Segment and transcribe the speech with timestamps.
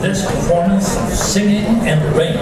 [0.00, 2.38] this performance of Singing in the Rain.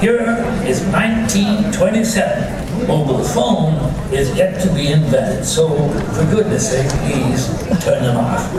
[0.00, 0.20] Here
[0.66, 2.86] is 1927.
[2.86, 3.74] Mobile phone
[4.12, 5.68] is yet to be invented, so
[6.12, 7.48] for goodness sake, please
[7.84, 8.52] turn them off.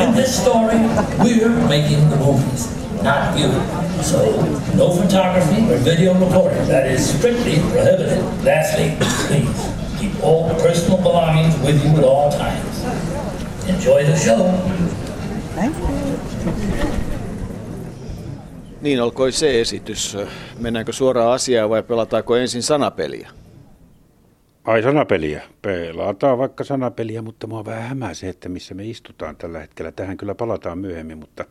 [0.00, 0.78] In this story,
[1.18, 2.68] we're making the movies,
[3.02, 3.50] not you.
[4.02, 4.40] So
[4.74, 6.66] no photography or video recording.
[6.68, 8.22] That is strictly prohibited.
[8.44, 8.96] Lastly,
[9.28, 12.84] please keep all personal belongings with you at all times.
[13.68, 14.52] Enjoy the show.
[18.80, 20.16] Niin alkoi se esitys.
[20.58, 23.30] Mennäänkö suoraan asiaan vai pelataanko ensin sanapeliä?
[24.64, 25.42] Ai sanapeliä.
[25.62, 29.92] Pelataan vaikka sanapeliä, mutta mua vähän hämää se, että missä me istutaan tällä hetkellä.
[29.92, 31.44] Tähän kyllä palataan myöhemmin, mutta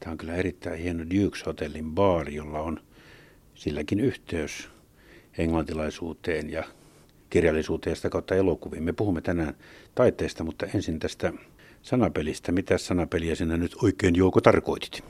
[0.00, 2.80] tämä on kyllä erittäin hieno Dukes Hotellin baari, jolla on
[3.54, 4.68] silläkin yhteys
[5.38, 6.64] englantilaisuuteen ja
[7.30, 8.82] kirjallisuuteen ja sitä kautta elokuviin.
[8.82, 9.54] Me puhumme tänään
[9.94, 11.32] taiteesta, mutta ensin tästä
[11.82, 12.52] sanapelistä.
[12.52, 15.04] Mitä sanapeliä sinä nyt oikein Jouko tarkoitit?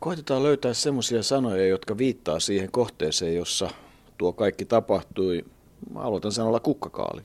[0.00, 3.70] Koitetaan löytää semmoisia sanoja, jotka viittaa siihen kohteeseen, jossa
[4.18, 5.44] tuo kaikki tapahtui.
[5.94, 7.22] Mä aloitan sanolla kukkakaali.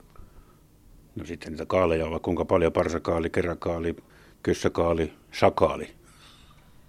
[1.15, 3.95] No sitten niitä kaaleja ovat kuinka paljon, parsakaali, keräkaali,
[4.43, 5.89] kyssäkaali, sakaali.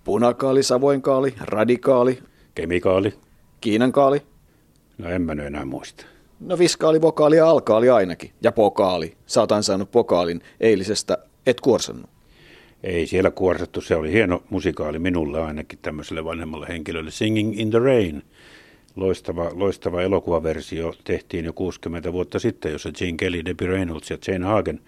[0.04, 2.22] Punakaali, savoinkaali, radikaali,
[2.54, 3.14] Kemikaali.
[3.60, 4.22] Kiinan kaali.
[4.98, 6.04] No en mä nyt enää muista.
[6.40, 8.32] No viskaali, vokaali ja alkaali ainakin.
[8.42, 9.16] Ja pokaali.
[9.26, 12.10] Saatan saanut pokaalin eilisestä, et kuorsannut.
[12.82, 17.10] Ei siellä kuorsattu, se oli hieno musikaali minulle ainakin tämmöiselle vanhemmalle henkilölle.
[17.10, 18.22] Singing in the Rain.
[18.96, 24.46] Loistava, loistava elokuvaversio tehtiin jo 60 vuotta sitten, jossa Gene Kelly, Debbie Reynolds ja Jane
[24.46, 24.80] Hagen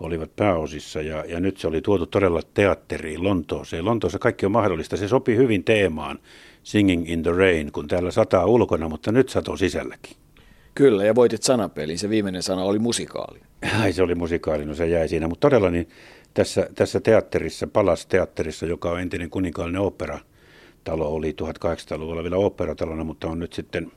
[0.00, 1.02] olivat pääosissa.
[1.02, 3.84] Ja, ja nyt se oli tuotu todella teatteriin Lontooseen.
[3.84, 4.96] Lontoossa kaikki on mahdollista.
[4.96, 6.18] Se sopii hyvin teemaan
[6.62, 10.16] Singing in the Rain, kun täällä sataa ulkona, mutta nyt satoo sisälläkin.
[10.74, 11.98] Kyllä, ja voitit sanapelin.
[11.98, 13.38] Se viimeinen sana oli musikaali.
[13.80, 15.28] Ai se oli musikaali, no se jäi siinä.
[15.28, 15.88] Mutta todella niin
[16.36, 20.18] tässä, tässä teatterissa, Palas-teatterissa, joka on entinen kuninkaallinen opera,
[20.84, 23.92] talo oli 1800-luvulla vielä operatalona, mutta on nyt sitten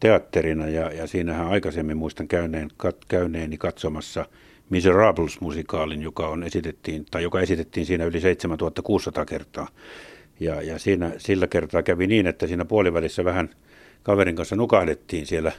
[0.00, 4.26] teatterina ja, ja siinähän aikaisemmin muistan käyneen, kat, käyneeni katsomassa
[4.70, 9.68] Miserables-musikaalin, joka, on esitettiin, tai joka esitettiin siinä yli 7600 kertaa.
[10.40, 13.50] Ja, ja siinä, sillä kertaa kävi niin, että siinä puolivälissä vähän
[14.02, 15.52] kaverin kanssa nukahdettiin siellä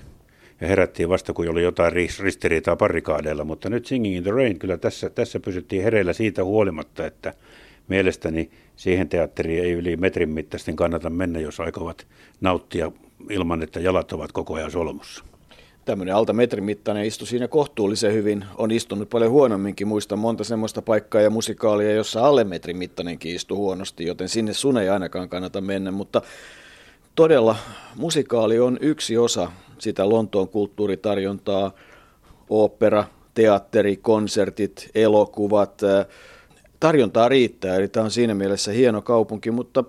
[0.61, 3.43] ja herättiin vasta, kun oli jotain ristiriitaa parikaadeilla.
[3.43, 7.33] Mutta nyt Singing in the Rain, kyllä tässä, tässä pysyttiin hereillä siitä huolimatta, että
[7.87, 12.07] mielestäni siihen teatteriin ei yli metrin mittaisten kannata mennä, jos aikovat
[12.41, 12.91] nauttia
[13.29, 15.23] ilman, että jalat ovat koko ajan solmussa.
[15.85, 18.45] Tämmöinen alta metrin mittainen istui siinä kohtuullisen hyvin.
[18.57, 19.87] On istunut paljon huonomminkin.
[19.87, 24.77] Muistan monta semmoista paikkaa ja musikaalia, jossa alle metrin mittainenkin istui huonosti, joten sinne sun
[24.77, 25.91] ei ainakaan kannata mennä.
[25.91, 26.21] Mutta
[27.15, 27.55] todella
[27.95, 31.71] musikaali on yksi osa sitä Lontoon kulttuuritarjontaa,
[32.49, 33.03] opera,
[33.33, 35.81] teatteri, konsertit, elokuvat,
[36.79, 39.83] tarjontaa riittää, eli tämä on siinä mielessä hieno kaupunki, mutta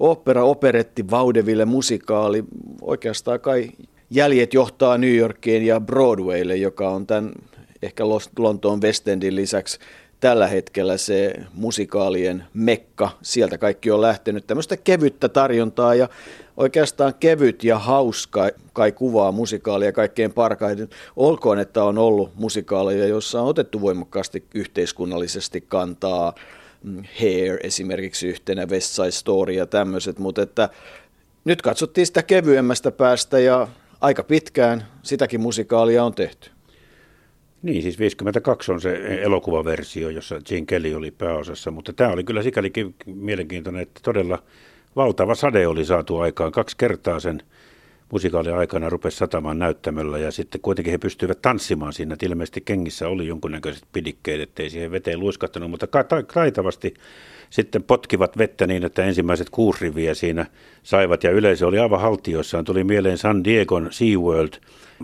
[0.00, 2.44] opera, operetti, vaudeville, musikaali,
[2.82, 3.70] oikeastaan kai
[4.10, 7.32] jäljet johtaa New Yorkiin ja Broadwaylle, joka on tämän
[7.82, 8.04] ehkä
[8.38, 9.78] Lontoon West Endin lisäksi
[10.20, 13.10] tällä hetkellä se musikaalien mekka.
[13.22, 16.08] Sieltä kaikki on lähtenyt tämmöistä kevyttä tarjontaa ja
[16.58, 20.88] oikeastaan kevyt ja hauska kai kuvaa musikaalia kaikkein parkaiden.
[21.16, 26.34] Olkoon, että on ollut musikaaleja, joissa on otettu voimakkaasti yhteiskunnallisesti kantaa.
[26.82, 30.68] Mm, Hair esimerkiksi yhtenä, West Side Story ja tämmöiset, mutta että
[31.44, 33.68] nyt katsottiin sitä kevyemmästä päästä ja
[34.00, 36.50] aika pitkään sitäkin musikaalia on tehty.
[37.62, 42.42] Niin, siis 52 on se elokuvaversio, jossa Gene Kelly oli pääosassa, mutta tämä oli kyllä
[42.42, 44.42] sikälikin mielenkiintoinen, että todella
[44.96, 46.52] valtava sade oli saatu aikaan.
[46.52, 47.42] Kaksi kertaa sen
[48.12, 52.12] musikaalin aikana rupesi satamaan näyttämöllä ja sitten kuitenkin he pystyivät tanssimaan siinä.
[52.12, 55.86] Että ilmeisesti kengissä oli jonkunnäköiset pidikkeet, ettei siihen veteen luiskahtanut, mutta
[56.34, 56.94] taitavasti
[57.50, 60.46] sitten potkivat vettä niin, että ensimmäiset kuusi riviä siinä
[60.82, 62.64] saivat ja yleisö oli aivan haltioissaan.
[62.64, 64.52] Tuli mieleen San Diegon SeaWorld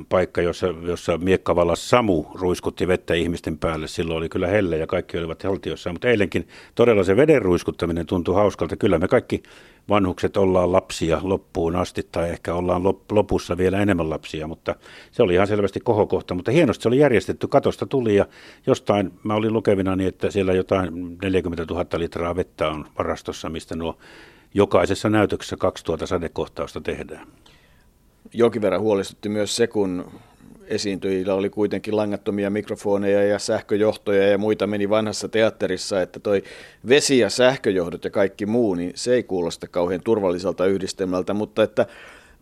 [0.09, 3.89] paikka, jossa, jossa miekkavallas Samu ruiskutti vettä ihmisten päälle.
[3.89, 8.35] Silloin oli kyllä helle ja kaikki olivat haltioissaan, mutta eilenkin todella se veden ruiskuttaminen tuntui
[8.35, 8.77] hauskalta.
[8.77, 9.43] Kyllä me kaikki
[9.89, 12.83] vanhukset ollaan lapsia loppuun asti tai ehkä ollaan
[13.13, 14.75] lopussa vielä enemmän lapsia, mutta
[15.13, 16.35] se oli ihan selvästi kohokohta.
[16.35, 18.27] Mutta hienosti se oli järjestetty, katosta tuli ja
[18.67, 23.77] jostain, mä olin lukevina niin, että siellä jotain 40 000 litraa vettä on varastossa, mistä
[23.77, 23.99] nuo
[24.55, 27.27] jokaisessa näytöksessä 2000 sadekohtausta tehdään.
[28.33, 30.11] Jonkin verran huolestutti myös se, kun
[30.69, 36.43] esiintyjillä oli kuitenkin langattomia mikrofoneja ja sähköjohtoja ja muita meni vanhassa teatterissa, että toi
[36.89, 41.87] vesi- ja sähköjohdot ja kaikki muu, niin se ei kuulosta kauhean turvalliselta yhdistelmältä, mutta että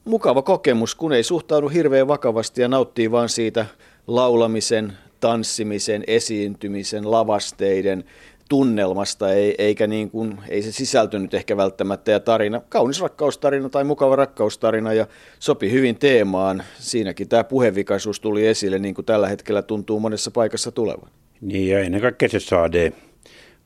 [0.04, 3.66] mukava kokemus, kun ei suhtaudu hirveän vakavasti ja nauttii vaan siitä
[4.06, 8.04] laulamisen, tanssimisen, esiintymisen, lavasteiden,
[8.48, 13.84] tunnelmasta, ei, eikä niin kuin, ei se sisältynyt ehkä välttämättä ja tarina, kaunis rakkaustarina tai
[13.84, 15.06] mukava rakkaustarina ja
[15.38, 16.62] sopi hyvin teemaan.
[16.78, 21.10] Siinäkin tämä puhevikaisuus tuli esille, niin kuin tällä hetkellä tuntuu monessa paikassa tulevan.
[21.40, 22.92] Niin ja ennen kaikkea se saade.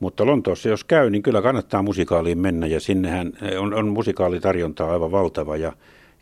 [0.00, 5.12] Mutta Lontoossa jos käy, niin kyllä kannattaa musikaaliin mennä ja sinnehän on, on musikaalitarjontaa aivan
[5.12, 5.72] valtava ja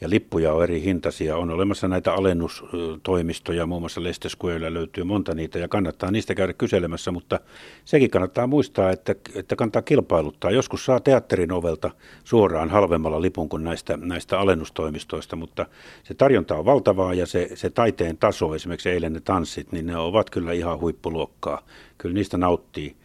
[0.04, 1.36] ja lippuja on eri hintaisia.
[1.36, 4.30] On olemassa näitä alennustoimistoja, muun muassa Leicester
[4.68, 7.40] löytyy monta niitä ja kannattaa niistä käydä kyselemässä, mutta
[7.84, 10.50] sekin kannattaa muistaa, että, että kannattaa kilpailuttaa.
[10.50, 11.90] Joskus saa teatterin ovelta
[12.24, 15.66] suoraan halvemmalla lipun kuin näistä, näistä alennustoimistoista, mutta
[16.02, 19.96] se tarjonta on valtavaa ja se, se taiteen taso, esimerkiksi eilen ne tanssit, niin ne
[19.96, 21.62] ovat kyllä ihan huippuluokkaa.
[21.98, 22.96] Kyllä niistä nauttii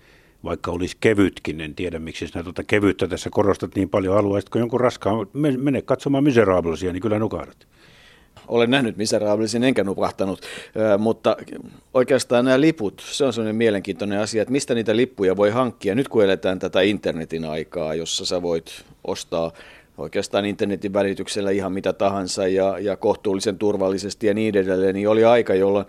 [0.44, 4.80] vaikka olisi kevytkin, en tiedä miksi sinä tuota kevyttä tässä korostat niin paljon, haluaisitko jonkun
[4.80, 5.27] raskaan,
[5.57, 7.68] mene katsomaan Miserablesia, niin kyllä nukahdat.
[8.47, 10.41] Olen nähnyt Miserablesin enkä nupahtanut,
[10.97, 11.38] mutta
[11.94, 15.95] oikeastaan nämä liput, se on sellainen mielenkiintoinen asia, että mistä niitä lippuja voi hankkia.
[15.95, 19.51] Nyt kun eletään tätä internetin aikaa, jossa sä voit ostaa
[19.97, 25.25] oikeastaan internetin välityksellä ihan mitä tahansa ja, ja kohtuullisen turvallisesti ja niin edelleen, niin oli
[25.25, 25.85] aika, jolloin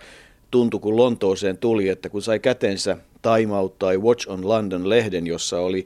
[0.51, 5.59] tuntui, kun Lontooseen tuli, että kun sai kätensä Time Out tai Watch on London-lehden, jossa
[5.59, 5.85] oli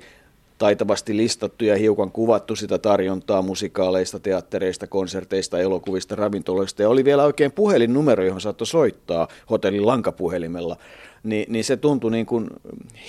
[0.58, 6.82] taitavasti listattu ja hiukan kuvattu sitä tarjontaa musikaaleista, teattereista, konserteista, elokuvista, ravintoloista.
[6.82, 10.78] Ja oli vielä oikein puhelinnumero, johon saattoi soittaa hotellin lankapuhelimella.
[11.26, 12.48] Ni, niin se tuntui niin kuin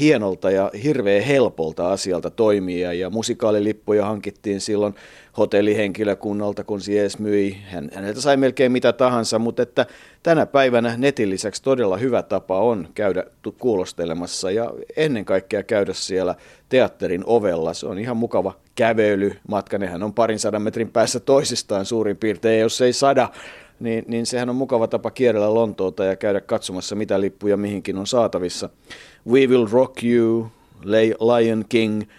[0.00, 2.92] hienolta ja hirveän helpolta asialta toimia.
[2.92, 4.94] Ja musikaalilippuja hankittiin silloin
[5.38, 7.56] hotellihenkilökunnalta, kun Sies myi.
[7.64, 9.86] Hän, häneltä sai melkein mitä tahansa, mutta että
[10.22, 13.24] tänä päivänä netin lisäksi todella hyvä tapa on käydä
[13.58, 16.34] kuulostelemassa ja ennen kaikkea käydä siellä
[16.68, 17.74] teatterin ovella.
[17.74, 19.78] Se on ihan mukava kävelymatka.
[19.78, 23.28] Nehän on parin sadan metrin päässä toisistaan suurin piirtein, jos ei sada.
[23.80, 28.06] Niin, niin sehän on mukava tapa kierrellä Lontoota ja käydä katsomassa, mitä lippuja mihinkin on
[28.06, 28.70] saatavissa.
[29.28, 30.48] We Will Rock You,
[31.20, 32.02] Lion King–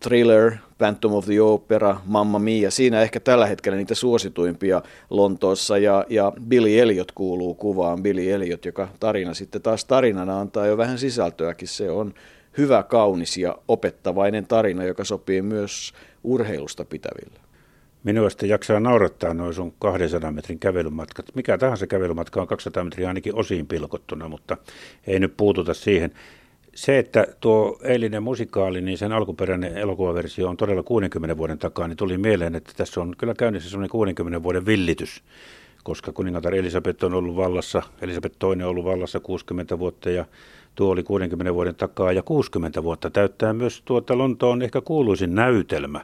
[0.00, 6.06] Thriller, Phantom of the Opera, Mamma Mia, siinä ehkä tällä hetkellä niitä suosituimpia Lontoossa ja,
[6.08, 10.98] ja Billy Elliot kuuluu kuvaan, Billy Elliot, joka tarina sitten taas tarinana antaa jo vähän
[10.98, 12.14] sisältöäkin, se on
[12.58, 15.92] hyvä, kaunis ja opettavainen tarina, joka sopii myös
[16.24, 17.40] urheilusta pitäville.
[18.04, 21.26] Minua sitten jaksaa naurattaa noin sun 200 metrin kävelymatkat.
[21.34, 24.56] Mikä tahansa kävelymatka on 200 metriä ainakin osiin pilkottuna, mutta
[25.06, 26.12] ei nyt puututa siihen.
[26.74, 31.96] Se, että tuo eilinen musikaali, niin sen alkuperäinen elokuvaversio on todella 60 vuoden takaa, niin
[31.96, 35.22] tuli mieleen, että tässä on kyllä käynnissä semmoinen 60 vuoden villitys,
[35.84, 40.24] koska kuningatar Elisabeth on ollut vallassa, Elisabeth II on ollut vallassa 60 vuotta ja
[40.74, 46.00] tuo oli 60 vuoden takaa ja 60 vuotta täyttää myös tuota Lontoon ehkä kuuluisin näytelmä,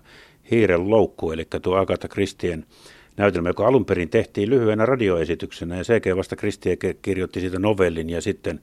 [0.50, 2.66] Hiiren loukku, eli tuo Agatha Christien
[3.16, 8.20] näytelmä, joka alun perin tehtiin lyhyenä radioesityksenä ja sekä vasta Christie kirjoitti siitä novellin ja
[8.20, 8.60] sitten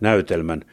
[0.00, 0.62] näytelmän–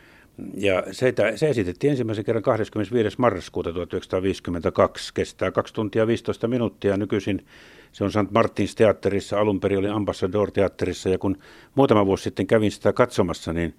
[0.57, 3.15] ja se, se esitettiin ensimmäisen kerran 25.
[3.17, 5.13] marraskuuta 1952.
[5.13, 6.97] Kestää 2 tuntia 15 minuuttia.
[6.97, 7.45] Nykyisin
[7.91, 8.31] se on St.
[8.31, 11.09] Martins teatterissa, alun perin oli Ambassador teatterissa.
[11.09, 11.37] Ja kun
[11.75, 13.73] muutama vuosi sitten kävin sitä katsomassa, niin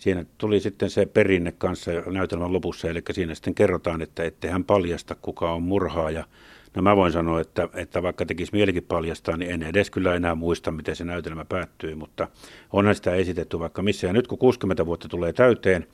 [0.00, 2.88] siinä tuli sitten se perinne kanssa näytelmän lopussa.
[2.88, 6.24] Eli siinä sitten kerrotaan, että ettei hän paljasta, kuka on murhaaja.
[6.74, 10.34] No mä voin sanoa, että, että vaikka tekisi mielikin paljastaa, niin en edes kyllä enää
[10.34, 12.28] muista, miten se näytelmä päättyi, mutta
[12.72, 14.06] onhan sitä esitetty vaikka missä.
[14.06, 15.86] Ja nyt kun 60 vuotta tulee täyteen,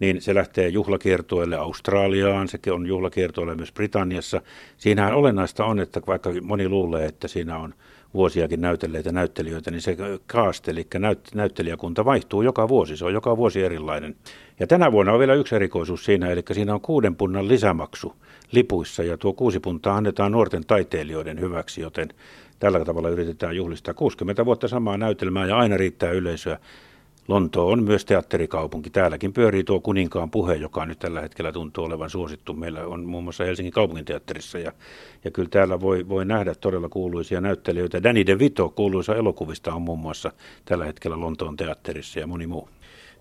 [0.00, 4.42] niin se lähtee juhlakiertueelle Australiaan, sekin on juhlakiertueelle myös Britanniassa.
[4.76, 7.74] Siinähän olennaista on, että vaikka moni luulee, että siinä on
[8.14, 9.96] vuosiakin näytelleitä näyttelijöitä, niin se
[10.28, 14.16] cast, eli näyt, näyttelijäkunta vaihtuu joka vuosi, se on joka vuosi erilainen.
[14.60, 18.14] Ja tänä vuonna on vielä yksi erikoisuus siinä, eli siinä on kuuden punnan lisämaksu
[18.52, 22.08] lipuissa, ja tuo kuusi puntaa annetaan nuorten taiteilijoiden hyväksi, joten
[22.58, 26.58] tällä tavalla yritetään juhlistaa 60 vuotta samaa näytelmää, ja aina riittää yleisöä.
[27.32, 28.90] Lonto on myös teatterikaupunki.
[28.90, 32.54] Täälläkin pyörii tuo kuninkaan puhe, joka nyt tällä hetkellä tuntuu olevan suosittu.
[32.54, 34.72] Meillä on muun muassa Helsingin kaupunginteatterissa ja,
[35.24, 38.02] ja kyllä täällä voi, voi nähdä todella kuuluisia näyttelijöitä.
[38.02, 40.32] Danny DeVito kuuluisa elokuvista on muun muassa
[40.64, 42.68] tällä hetkellä Lontoon teatterissa ja moni muu.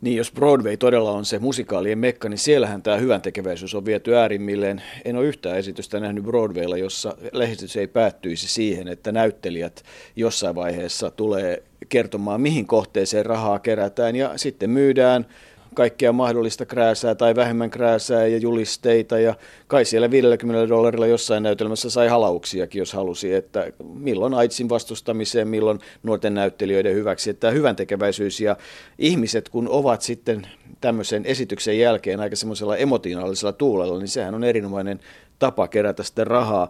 [0.02, 4.16] Niin, jos Broadway todella on se musikaalien mekka, niin siellähän tämä hyvän tekeväisyys on viety
[4.16, 4.82] äärimmilleen.
[5.06, 9.84] En ole yhtään esitystä nähnyt Broadwaylla, jossa lehdistys ei päättyisi siihen, että näyttelijät
[10.16, 15.26] jossain vaiheessa tulee kertomaan, mihin kohteeseen rahaa kerätään ja sitten myydään
[15.76, 19.36] kaikkea mahdollista krääsää tai vähemmän krääsää ja julisteita ja
[19.68, 25.80] kai siellä 50 dollarilla jossain näytelmässä sai halauksiakin, jos halusi, että milloin AIDSin vastustamiseen, milloin
[26.04, 28.58] nuorten näyttelijöiden hyväksi, että hyvän tekeväisyys ja
[28.98, 30.48] ihmiset kun ovat sitten
[30.82, 35.00] tämmöisen esityksen jälkeen aika semmoisella emotionaalisella tuulella, niin sehän on erinomainen
[35.40, 36.70] tapa kerätä sitten rahaa.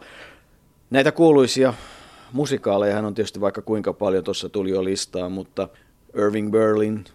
[0.90, 1.74] Näitä kuuluisia
[2.32, 5.70] musikaaleja on tietysti vaikka kuinka paljon tuossa tuli jo listaa, mutta
[6.18, 7.06] Irving Berlin,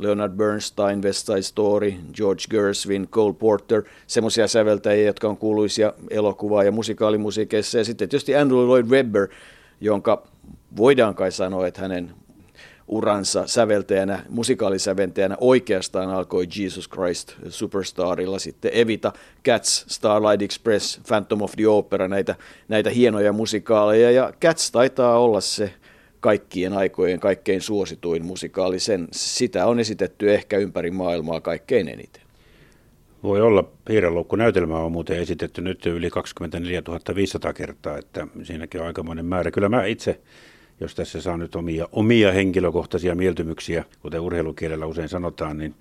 [0.00, 6.64] Leonard Bernstein, West Side Story, George Gershwin, Cole Porter, semmoisia säveltäjiä, jotka on kuuluisia elokuva-
[6.64, 7.78] ja musikaalimusiikeissa.
[7.78, 9.28] Ja sitten tietysti Andrew Lloyd Webber,
[9.80, 10.26] jonka
[10.76, 12.14] voidaan kai sanoa, että hänen
[12.90, 19.12] uransa säveltäjänä, musikaalisäventäjänä oikeastaan alkoi Jesus Christ Superstarilla, sitten Evita,
[19.44, 22.34] Cats, Starlight Express, Phantom of the Opera, näitä,
[22.68, 25.74] näitä hienoja musikaaleja, ja Cats taitaa olla se
[26.20, 28.80] kaikkien aikojen kaikkein suosituin musikaali.
[28.80, 32.22] Sen, sitä on esitetty ehkä ympäri maailmaa kaikkein eniten.
[33.22, 33.64] Voi olla.
[33.84, 36.82] Piirreloukku-näytelmä on muuten esitetty nyt yli 24
[37.14, 39.50] 500 kertaa, että siinäkin on aikamoinen määrä.
[39.50, 40.20] Kyllä mä itse,
[40.80, 45.74] jos tässä saa nyt omia, omia henkilökohtaisia mieltymyksiä, kuten urheilukielellä usein sanotaan, niin,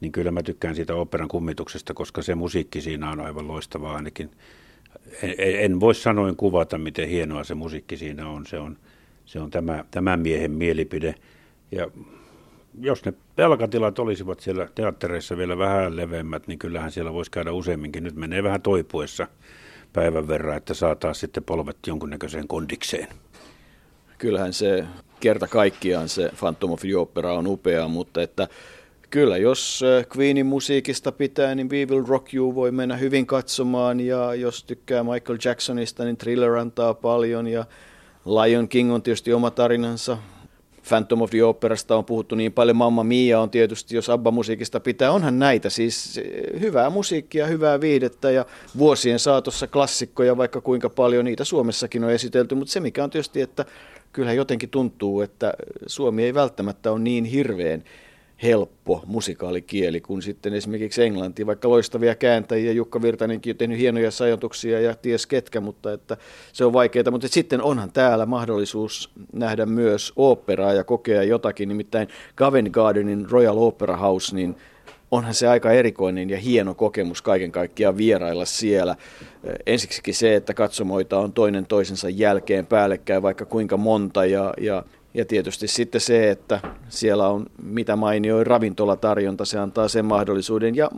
[0.00, 4.30] niin kyllä mä tykkään siitä operan kummituksesta, koska se musiikki siinä on aivan loistavaa ainakin.
[5.22, 8.46] En, en voi sanoin kuvata, miten hienoa se musiikki siinä on.
[8.46, 8.76] Se on,
[9.26, 11.14] se on tämä, tämän miehen mielipide.
[11.72, 11.90] Ja
[12.80, 18.04] jos ne pelkatilat olisivat siellä teattereissa vielä vähän leveämmät, niin kyllähän siellä voisi käydä useamminkin.
[18.04, 19.26] Nyt menee vähän toipuessa
[19.92, 23.08] päivän verran, että saataisiin sitten polvet jonkunnäköiseen kondikseen.
[24.18, 24.84] Kyllähän se
[25.20, 28.48] kerta kaikkiaan se Phantom of the Opera on upea, mutta että
[29.10, 34.00] kyllä jos äh, Queenin musiikista pitää, niin We Will Rock You voi mennä hyvin katsomaan
[34.00, 37.64] ja jos tykkää Michael Jacksonista, niin Thriller antaa paljon ja
[38.26, 40.18] Lion King on tietysti oma tarinansa.
[40.88, 45.12] Phantom of the Operasta on puhuttu niin paljon, Mamma Mia on tietysti, jos ABBA-musiikista pitää,
[45.12, 48.46] onhan näitä siis eh, hyvää musiikkia, hyvää viidettä ja
[48.78, 53.40] vuosien saatossa klassikkoja vaikka kuinka paljon, niitä Suomessakin on esitelty, mutta se mikä on tietysti,
[53.40, 53.64] että
[54.12, 55.52] kyllä jotenkin tuntuu, että
[55.86, 57.84] Suomi ei välttämättä ole niin hirveän
[58.42, 64.80] helppo musikaalikieli kuin sitten esimerkiksi englanti, vaikka loistavia kääntäjiä, Jukka Virtanenkin on tehnyt hienoja sajotuksia
[64.80, 66.16] ja ties ketkä, mutta että
[66.52, 72.08] se on vaikeaa, mutta sitten onhan täällä mahdollisuus nähdä myös oopperaa ja kokea jotakin, nimittäin
[72.36, 74.56] Covent Gardenin Royal Opera House, niin
[75.10, 78.96] onhan se aika erikoinen ja hieno kokemus kaiken kaikkiaan vierailla siellä.
[79.66, 84.84] Ensiksikin se, että katsomoita on toinen toisensa jälkeen päällekkäin vaikka kuinka monta ja, ja
[85.16, 90.76] ja tietysti sitten se, että siellä on mitä mainioin ravintolatarjonta, se antaa sen mahdollisuuden.
[90.76, 90.90] Ja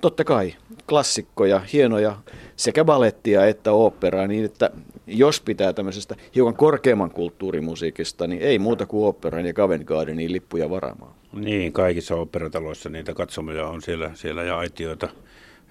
[0.00, 0.54] totta kai
[0.88, 2.16] klassikkoja, hienoja
[2.56, 4.70] sekä balettia että oopperaa, niin että
[5.06, 10.70] jos pitää tämmöisestä hiukan korkeamman kulttuurimusiikista, niin ei muuta kuin oopperan ja Covent Gardenin lippuja
[10.70, 11.14] varaamaan.
[11.32, 15.08] Niin, kaikissa oopperataloissa niitä katsomoja on siellä, siellä ja aitioita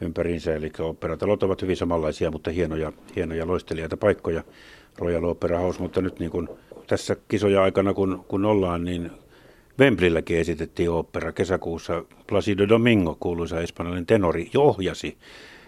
[0.02, 4.44] ympäriinsä, eli oopperatalot ovat hyvin samanlaisia, mutta hienoja, hienoja loistelijaita paikkoja.
[4.98, 6.48] Royal Opera House, mutta nyt niin kuin
[6.94, 9.12] tässä kisoja aikana, kun, kun ollaan, niin
[9.80, 12.06] Wemblilläkin esitettiin opera kesäkuussa.
[12.28, 15.18] Placido Domingo, kuuluisa espanjalainen tenori, ohjasi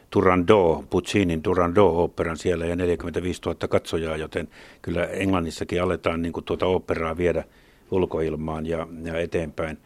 [0.10, 4.48] Turandot, Puccinin Turandot-operan siellä ja 45 000 katsojaa, joten
[4.82, 7.44] kyllä Englannissakin aletaan niin kuin tuota operaa viedä
[7.92, 9.78] ulkoilmaan ja, ja eteenpäin.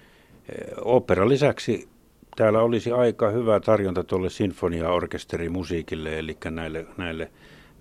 [0.81, 1.89] Operan lisäksi
[2.36, 7.31] täällä olisi aika hyvä tarjonta tuolle sinfoniaorkesterimusiikille, eli näille, näille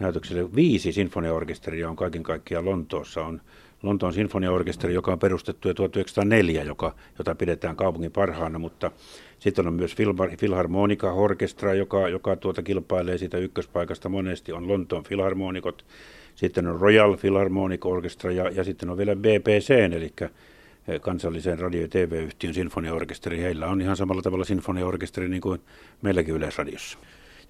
[0.01, 0.55] näytöksille.
[0.55, 3.25] Viisi sinfoniaorkesteria on kaiken kaikkiaan Lontoossa.
[3.25, 3.41] On
[3.83, 8.91] Lontoon sinfoniaorkesteri, joka on perustettu jo 1904, joka, jota pidetään kaupungin parhaana, mutta
[9.39, 9.97] sitten on myös
[10.39, 15.85] Philharmonica Orkestra, joka, joka tuota kilpailee siitä ykköspaikasta monesti, on Lontoon Philharmonikot,
[16.35, 20.13] sitten on Royal Philharmonic Orchestra ja, ja sitten on vielä BBC, eli
[21.01, 23.39] kansallisen radio- ja TV-yhtiön sinfoniaorkesteri.
[23.39, 25.61] Heillä on ihan samalla tavalla sinfoniaorkesteri niin kuin
[26.03, 26.99] meilläkin Yleisradiossa.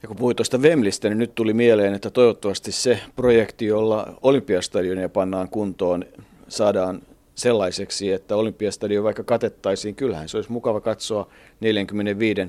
[0.03, 5.09] Ja kun puhuit tuosta Vemlistä, niin nyt tuli mieleen, että toivottavasti se projekti, jolla Olympiastadionia
[5.09, 6.05] pannaan kuntoon,
[6.49, 7.03] saadaan
[7.35, 11.29] sellaiseksi, että Olympiastadion vaikka katettaisiin, kyllähän se olisi mukava katsoa
[11.61, 12.41] 45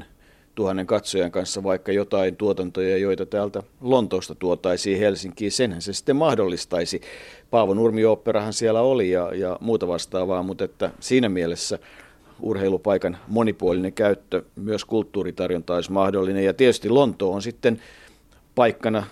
[0.60, 5.52] 000 katsojan kanssa vaikka jotain tuotantoja, joita täältä Lontoosta tuotaisiin Helsinkiin.
[5.52, 7.02] Senhän se sitten mahdollistaisi.
[7.50, 11.80] Paavo Nurmi-oopperahan siellä oli ja, ja muuta vastaavaa, mutta että siinä mielessä–
[12.42, 16.46] urheilupaikan monipuolinen käyttö, myös kulttuuritarjonta olisi mahdollinen.
[16.46, 17.82] Ja tietysti Lonto on sitten
[18.56, 19.04] paikkana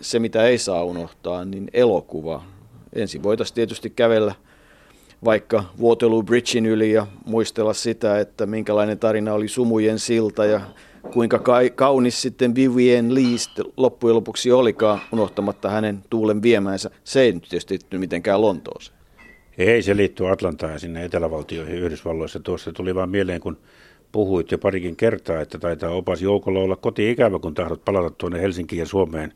[0.00, 2.44] se, mitä ei saa unohtaa, niin elokuva.
[2.92, 4.34] Ensin voitaisiin tietysti kävellä
[5.24, 10.60] vaikka Waterloo Bridgein yli ja muistella sitä, että minkälainen tarina oli Sumujen silta ja
[11.12, 11.40] kuinka
[11.74, 16.90] kaunis sitten Vivien Least loppujen lopuksi olikaan, unohtamatta hänen tuulen viemäänsä.
[17.04, 18.99] Se ei nyt tietysti mitenkään Lontooseen.
[19.60, 22.40] Ei, se liittyy Atlantaan ja sinne etelävaltioihin Yhdysvalloissa.
[22.40, 23.58] Tuossa tuli vaan mieleen, kun
[24.12, 28.80] puhuit jo parikin kertaa, että taitaa opas joukolla olla koti-ikävä, kun tahdot palata tuonne Helsinkiin
[28.80, 29.32] ja Suomeen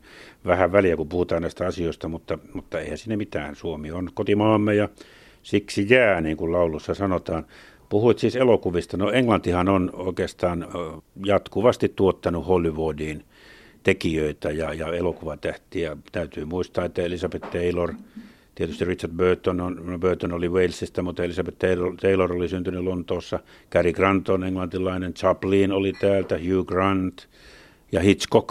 [0.47, 3.57] vähän väliä, kun puhutaan näistä asioista, mutta, mutta eihän sinne mitään.
[3.57, 4.89] Suomi on kotimaamme ja
[5.43, 7.47] siksi jää, niin kuin laulussa sanotaan.
[7.89, 8.97] Puhuit siis elokuvista.
[8.97, 10.67] No Englantihan on oikeastaan
[11.25, 13.25] jatkuvasti tuottanut Hollywoodiin
[13.83, 15.97] tekijöitä ja, ja elokuvatähtiä.
[16.13, 17.95] Täytyy muistaa, että Elizabeth Taylor–
[18.55, 23.39] Tietysti Richard Burton, on, no Burton oli Walesista, mutta Elizabeth Taylor, Taylor oli syntynyt Lontoossa.
[23.71, 27.29] Cary Grant on englantilainen, Chaplin oli täältä, Hugh Grant
[27.93, 28.49] ja Hitchcock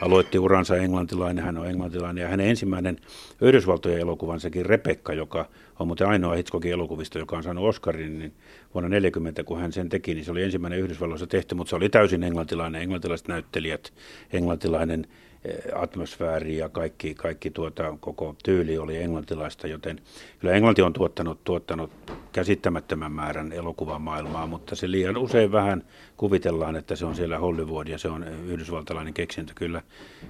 [0.00, 2.96] aloitti uransa englantilainen, hän on englantilainen ja hänen ensimmäinen
[3.40, 5.48] Yhdysvaltojen elokuvansakin Rebecca, joka
[5.82, 8.32] on muuten ainoa Hitchcockin elokuvista, joka on saanut Oscarin, niin
[8.74, 11.88] vuonna 40, kun hän sen teki, niin se oli ensimmäinen Yhdysvalloissa tehty, mutta se oli
[11.88, 13.92] täysin englantilainen, englantilaiset näyttelijät,
[14.32, 15.06] englantilainen
[15.44, 20.00] Eh, atmosfääri ja kaikki, kaikki tuota, koko tyyli oli englantilaista, joten
[20.38, 21.90] kyllä Englanti on tuottanut, tuottanut
[22.32, 25.82] käsittämättömän määrän elokuvan maailmaa, mutta se liian usein vähän
[26.16, 29.52] kuvitellaan, että se on siellä Hollywood ja se on yhdysvaltalainen keksintö.
[29.54, 29.82] Kyllä,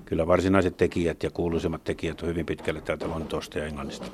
[0.05, 4.07] kyllä varsinaiset tekijät ja kuuluisimmat tekijät on hyvin pitkälle täältä Lontoosta ja Englannista.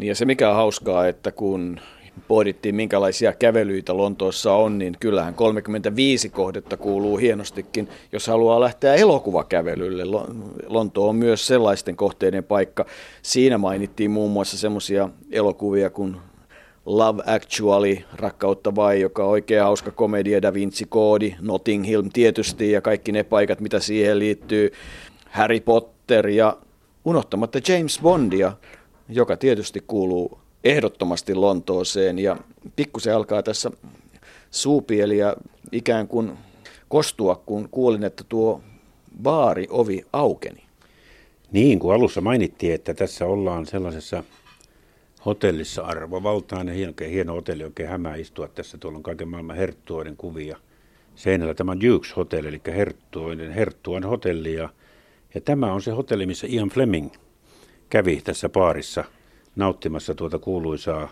[0.00, 1.80] Niin ja se mikä on hauskaa, että kun
[2.28, 10.04] pohdittiin, minkälaisia kävelyitä Lontoossa on, niin kyllähän 35 kohdetta kuuluu hienostikin, jos haluaa lähteä elokuvakävelylle.
[10.66, 12.86] Lonto on myös sellaisten kohteiden paikka.
[13.22, 16.16] Siinä mainittiin muun muassa semmoisia elokuvia kuin
[16.86, 22.72] Love Actually, Rakkautta vai, joka on oikein hauska komedia, Da Vinci Koodi, Notting Hill tietysti
[22.72, 24.72] ja kaikki ne paikat, mitä siihen liittyy,
[25.30, 26.56] Harry Potter ja
[27.04, 28.52] unohtamatta James Bondia,
[29.10, 32.36] joka tietysti kuuluu ehdottomasti Lontooseen ja
[32.76, 33.70] pikkusen alkaa tässä
[34.50, 35.36] suupieliä
[35.72, 36.32] ikään kuin
[36.88, 38.62] kostua, kun kuulin, että tuo
[39.22, 40.62] baari ovi aukeni.
[41.52, 44.24] Niin, kuin alussa mainittiin, että tässä ollaan sellaisessa
[45.26, 48.78] hotellissa arvovaltainen, hieno, hieno hotelli, oikein hämää istua tässä.
[48.78, 50.56] Tuolla on kaiken maailman herttuoiden kuvia.
[51.14, 54.54] Seinällä tämä on Dukes Hotel, eli herttuoiden, herttuan hotelli.
[54.54, 54.68] Ja,
[55.34, 57.10] ja tämä on se hotelli, missä Ian Fleming
[57.90, 59.04] kävi tässä baarissa–
[59.56, 61.08] nauttimassa tuota kuuluisaa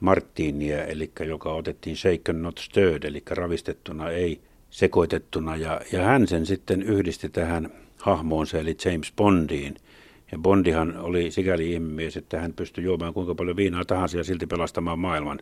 [0.00, 5.56] Martinia, eli joka otettiin shaken not stirred, eli ravistettuna, ei sekoitettuna.
[5.56, 9.74] Ja, ja hän sen sitten yhdisti tähän hahmoonsa, eli James Bondiin.
[10.32, 14.46] Ja Bondihan oli sikäli ihmemies, että hän pystyi juomaan kuinka paljon viinaa tahansa ja silti
[14.46, 15.38] pelastamaan maailman.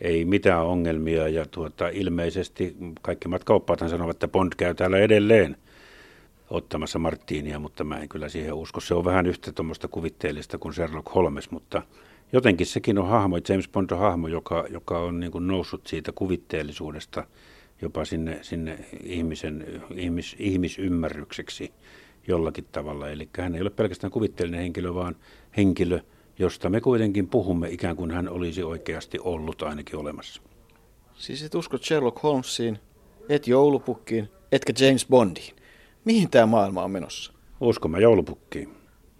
[0.00, 5.56] Ei mitään ongelmia ja tuota, ilmeisesti kaikki matkaoppaathan sanovat, että Bond käy täällä edelleen
[6.50, 8.80] ottamassa Martiinia, mutta mä en kyllä siihen usko.
[8.80, 11.82] Se on vähän yhtä tuommoista kuvitteellista kuin Sherlock Holmes, mutta
[12.32, 16.12] jotenkin sekin on hahmo, James Bond on hahmo, joka, joka on niin kuin noussut siitä
[16.12, 17.24] kuvitteellisuudesta
[17.82, 21.72] jopa sinne, sinne ihmisen, ihmis, ihmisymmärrykseksi
[22.28, 23.10] jollakin tavalla.
[23.10, 25.16] Eli hän ei ole pelkästään kuvitteellinen henkilö, vaan
[25.56, 26.00] henkilö,
[26.38, 30.42] josta me kuitenkin puhumme ikään kuin hän olisi oikeasti ollut ainakin olemassa.
[31.14, 32.78] Siis et uskot Sherlock Holmesiin,
[33.28, 35.54] et joulupukkiin, etkä James Bondiin.
[36.06, 37.32] Mihin tämä maailma on menossa?
[37.60, 38.68] Uskomme joulupukkiin.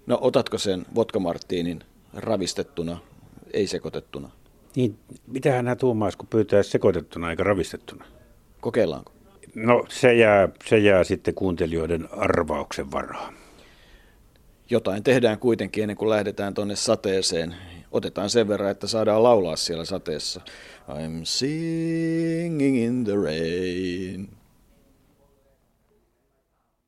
[0.07, 1.81] No otatko sen vodka marttiinin
[2.15, 2.99] ravistettuna,
[3.53, 4.31] ei sekoitettuna?
[4.77, 8.05] Niin, mitä hän tuumaisi, kun pyytää sekoitettuna eikä ravistettuna?
[8.61, 9.13] Kokeillaanko?
[9.55, 13.35] No se jää, se jää sitten kuuntelijoiden arvauksen varaan.
[14.71, 17.55] Jotain tehdään kuitenkin ennen kuin lähdetään tuonne sateeseen.
[17.93, 20.41] Otetaan sen verran, että saadaan laulaa siellä sateessa.
[20.89, 24.36] I'm singing in the rain.